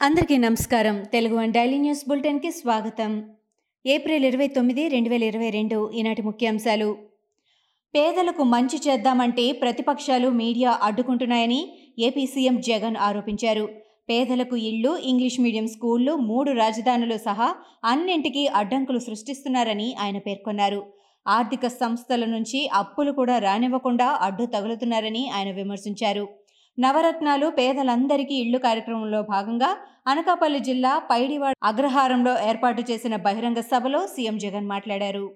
[0.00, 1.04] అందరికీ నమస్కారం.
[1.12, 3.24] Telugu one daily news బులెటిన్కి స్వాగతం.
[3.86, 6.96] ఏప్రిల్ ఇరవై తొమ్మిది రెండు వేల ఇరవై రెండు ఈనాటి ముఖ్యాంశాలు.
[7.94, 13.68] పేదలకు మంచి చేద్దామంటే ప్రతిపక్షాలు మీడియా అడ్డుకుంటున్నాయని ఏపీ సీఎం జగన్ ఆరోపించారు.
[14.08, 17.54] పేదలకు ఇళ్ళు ఇంగ్లీష్ మీడియం స్కూళ్ళు మూడు రాజధానులు సహా
[17.84, 20.86] అన్నింటికీ అడ్డంకులు సృష్టిస్తున్నారని ఆయన పేర్కొన్నారు.
[21.28, 26.28] ఆర్థిక సంస్థల నుంచి అప్పులు కూడా రానివ్వకుండా అడ్డు తగులుతున్నారని ఆయన విమర్శించారు.
[26.78, 29.68] నవరత్నాలు పేదలందరికీ ఇళ్ళు కార్యక్రమంలో భాగంగా
[30.10, 35.26] అనకాపల్లి జిల్లా పైడివాడ అగ్రహారంలో ఏర్పాటు చేసిన బహిరంగ సభలో సీఎం జగన్ మాట్లాడారు.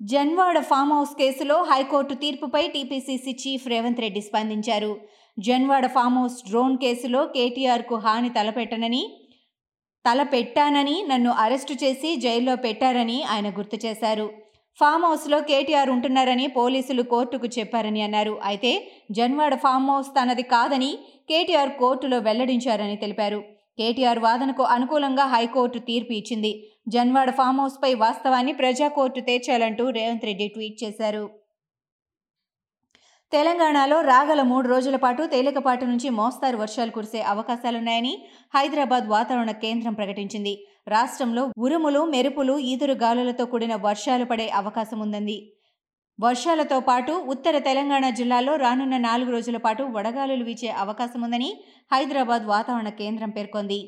[0.00, 4.92] జన్వాడ ఫామ్ హౌస్ కేసులో హైకోర్టు తీర్పుపై టీపీసీసీ చీఫ్ రేవంత్ రెడ్డి స్పందించారు.
[5.38, 9.02] జన్వాడ ఫామ్ హౌస్ డ్రోన్ కేసులో కేటీఆర్కు హాని తలపెట్టనని
[10.04, 14.28] తలపెట్టానని నన్ను అరెస్టు చేసి జైల్లో పెట్టారని ఆయన గుర్తు చేశారు.
[14.80, 18.34] ఫామ్ హౌస్లో కేటీఆర్ ఉంటున్నారని పోలీసులు కోర్టుకు చెప్పారని అన్నారు.
[18.50, 18.70] అయితే
[19.18, 20.90] జన్వాడ ఫామ్ హౌస్ తనది కాదని
[21.30, 23.40] కేటీఆర్ కోర్టులో వెల్లడించారని తెలిపారు.
[23.80, 26.52] కేటీఆర్ వాదనకు అనుకూలంగా హైకోర్టు తీర్పు ఇచ్చింది.
[26.94, 31.24] జన్వాడ ఫామ్ హౌస్పై వాస్తవాన్ని ప్రజా కోర్టు తేల్చాలంటూ రేవంత్ రెడ్డి ట్వీట్ చేశారు.
[33.32, 38.14] తెలంగాణలో రాగల మూడు రోజుల పాటు తేలికపాటి నుంచి మోస్తారు వర్షాలు కురిసే అవకాశాలున్నాయని
[38.54, 40.54] హైదరాబాద్ వాతావరణ కేంద్రం ప్రకటించింది.
[40.88, 45.38] రాష్ట్రంలో ఉరుములు మెరుపులు ఈదురు గాలులతో కూడిన వర్షాలు పడే అవకాశం ఉందంది.
[46.18, 51.50] వర్షాలతో పాటు ఉత్తర తెలంగాణ జిల్లాలో రానున్న నాలుగు రోజుల పాటు వడగాలులు వీచే అవకాశం ఉందని
[51.92, 53.80] హైదరాబాద్ వాతావరణ కేంద్రం పేర్కొంది.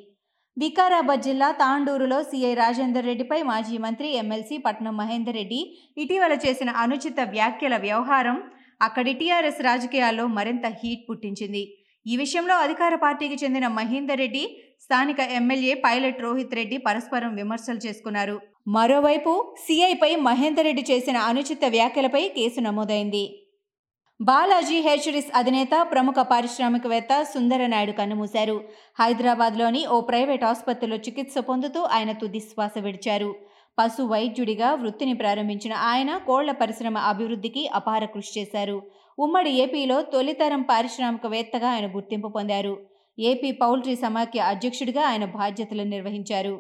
[0.57, 5.61] వికారాబాద్ జిల్లా తాండూరులో సీఐ రాజేందర్ రెడ్డిపై మాజీ మంత్రి ఎమ్మెల్సీ పట్నం మహేందర్ రెడ్డి
[5.97, 8.39] ఇటీవల చేసిన అనుచిత వ్యాఖ్యల వ్యవహారం
[8.87, 11.63] అక్కడి టీఆర్ఎస్ రాజకీయాల్లో మరింత హీట్ పుట్టించింది.
[12.07, 14.45] ఈ విషయంలో అధికార పార్టీకి చెందిన మహేందర్ రెడ్డి
[14.85, 18.37] స్థానిక ఎమ్మెల్యే పైలట్ రోహిత్ రెడ్డి పరస్పరం విమర్శలు చేసుకున్నారు.
[18.77, 19.33] మరోవైపు
[19.67, 23.25] సీఐపై మహేందర్ రెడ్డి చేసిన అనుచిత వ్యాఖ్యలపై కేసు నమోదైంది.
[24.21, 28.57] బాలాజీ హెచ్డిస్ అధినేత ప్రముఖ పారిశ్రామికవేత్త సుందరనాయుడు కన్నుమూశారు.
[29.01, 33.31] హైదరాబాద్లోని ఓ ప్రైవేట్ ఆసుపత్రిలో చికిత్స పొందుతూ ఆయన తుది శ్వాస విడిచారు.
[33.79, 38.77] పశు వైద్యుడిగా వృత్తిని ప్రారంభించిన ఆయన కోళ్ళ పరిశ్రమ అభివృద్ధికి అపార కృషి చేశారు.
[39.19, 42.75] ఉమ్మడి ఏపీలో తొలితరం పారిశ్రామికవేత్తగా ఆయన గుర్తింపు పొందారు.
[43.19, 46.55] ఏపీ పౌల్ట్రీ సమాఖ్య అధ్యక్షుడిగా ఆయన బాధ్యతలు నిర్వహించారు.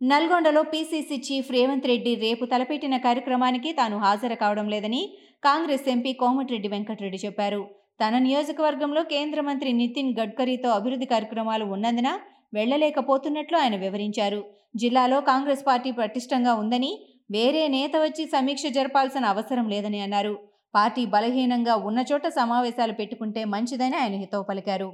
[0.00, 5.02] నల్గొండలో పీసీసీ చీఫ్ రేవంత్ రెడ్డి రేపు తలపెట్టిన కార్యక్రమానికి తాను హాజరు కావడం లేదని
[5.44, 7.62] కాంగ్రెస్ ఎంపీ కోమటిరెడ్డి వెంకటరెడ్డి చెప్పారు.
[8.00, 12.10] తన నియోజకవర్గంలో కేంద్ర మంత్రి నితిన్ గడ్కరీతో అభివృద్ధి కార్యక్రమాలు ఉన్నందున
[12.54, 14.40] వెళ్ళలేకపోతున్నట్లు ఆయన వివరించారు.
[14.76, 16.92] జిల్లాలో కాంగ్రెస్ పార్టీ పటిష్టంగా ఉందని
[17.30, 20.34] వేరే నేత వచ్చి సమీక్ష జరపాల్సిన అవసరం లేదని అన్నారు.
[20.74, 24.90] పార్టీ బలహీనంగా ఉన్న చోట సమావేశాలు పెట్టుకుంటే మంచిదని ఆయన హితవు పలికారు.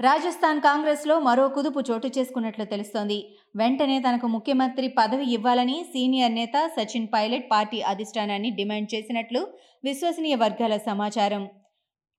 [0.00, 3.18] రాజస్థాన్ కాంగ్రెస్లో మరో కుదుపు చోటు చేసుకున్నట్లు తెలుస్తోంది.
[3.56, 9.40] వెంటనే తనకు ముఖ్యమంత్రి పదవి ఇవ్వాలని సీనియర్ నేత సచిన్ పైలట్ పార్టీ అధిష్టానాన్ని డిమాండ్ చేసినట్లు
[9.84, 11.48] విశ్వసనీయ వర్గాల సమాచారం.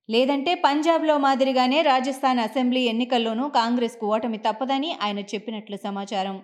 [0.10, 6.38] లేదంటే పంజాబ్లో మాదిరిగానే రాజస్థాన్ అసెంబ్లీ ఎన్నికల్లోనూ కాంగ్రెస్కు ఓటమి తప్పదని ఆయన చెప్పినట్లు సమాచారం.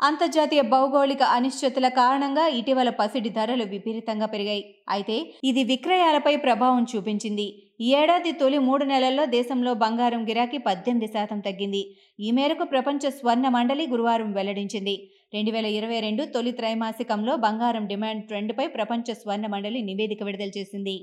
[0.00, 4.62] అంతర్జాతీయ భౌగోళిక అనిశ్చితుల కారణంగా ఇటీవల పసిడి ధరలు విపరీతంగా పెరిగాయి.
[4.88, 7.46] అయితే ఇది విక్రయాలపై ప్రభావం చూపించింది.
[7.80, 11.82] ఈ ఏడాది తొలి మూడు నెలల్లో దేశంలో బంగారం గిరాకీ పద్దెనిమిది శాతం తగ్గింది.
[12.20, 14.96] ఈ మేరకు ప్రపంచ స్వర్ణ మండలి గురువారం వెల్లడించింది.
[15.34, 20.96] రెండు వేల ఇరవై రెండు తొలి త్రైమాసికంలో బంగారం డిమాండ్ ట్రెండ్పై ప్రపంచ స్వర్ణ మండలి నివేదిక విడుదల చేసింది.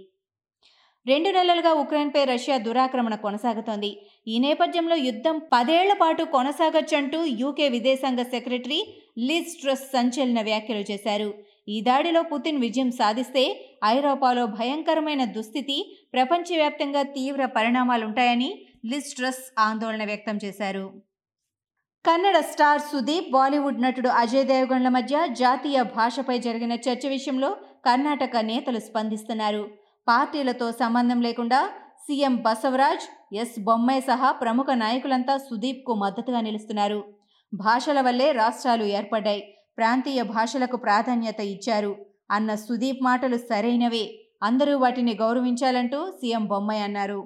[1.07, 3.89] రెండు నెలలుగా ఉక్రెయిన్పై రష్యా దురాక్రమణ కొనసాగుతోంది.
[4.27, 8.79] ఈ నేపథ్యంలో యుద్ధం పదేళ్ళ పాటు కొనసాగొచ్చంటూ యూకే విదేశాంగ సెక్రటరీ
[9.27, 11.29] లిజ్ ట్రస్ సంచలన వ్యాఖ్యలు చేశారు.
[11.73, 13.43] ఈ దాడిలో పుతిన్ విజయం సాధిస్తే
[13.83, 15.77] ఐరోపాలో భయంకరమైన దుస్థితి
[16.13, 18.49] ప్రపంచవ్యాప్తంగా తీవ్ర పరిణామాలుంటాయని
[18.91, 20.85] లిజ్ ట్రస్ ఆందోళన వ్యక్తం చేశారు.
[22.05, 27.49] కన్నడ స్టార్ సుదీప్ బాలీవుడ్ నటుడు అజయ్ దేవగణ్ల మధ్య జాతీయ భాషపై జరిగిన చర్చ విషయంలో
[27.85, 29.84] కర్ణాటక నేతలు స్పందిస్తున్నారు.
[30.07, 31.59] పార్టీలతో సంబంధం లేకుండా
[32.05, 36.99] సీఎం బసవరాజ్ ఎస్ బొమ్మాయి సహా ప్రముఖ నాయకులంతా సుదీప్కు మద్దతుగా నిలుస్తున్నారు.
[37.53, 39.41] భాషల వల్లే రాష్ట్రాలు ఏర్పడ్డాయి.
[39.77, 41.95] ప్రాంతీయ భాషలకు ప్రాధాన్యత ఇచ్చారు.
[42.31, 44.05] అన్న సుదీప్ మాటలు సరైనవే.
[44.43, 47.19] అందరూ వాటిని గౌరవించాలంటూ సీఎం బొమ్మాయి అన్నారు.